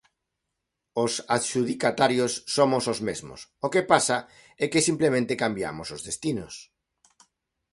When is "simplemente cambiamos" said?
4.89-5.87